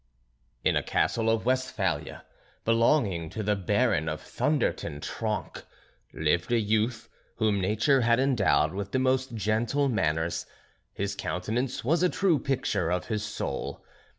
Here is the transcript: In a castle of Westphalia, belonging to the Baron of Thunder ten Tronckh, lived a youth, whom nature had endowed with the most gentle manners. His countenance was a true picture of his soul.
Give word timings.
In 0.63 0.75
a 0.75 0.81
castle 0.81 1.29
of 1.29 1.45
Westphalia, 1.45 2.25
belonging 2.65 3.29
to 3.29 3.43
the 3.43 3.55
Baron 3.55 4.09
of 4.09 4.19
Thunder 4.19 4.73
ten 4.73 4.99
Tronckh, 4.99 5.61
lived 6.11 6.51
a 6.51 6.59
youth, 6.59 7.07
whom 7.35 7.61
nature 7.61 8.01
had 8.01 8.19
endowed 8.19 8.73
with 8.73 8.93
the 8.93 8.97
most 8.97 9.35
gentle 9.35 9.89
manners. 9.89 10.47
His 10.95 11.13
countenance 11.13 11.83
was 11.83 12.01
a 12.01 12.09
true 12.09 12.39
picture 12.39 12.89
of 12.91 13.09
his 13.09 13.21
soul. 13.23 13.85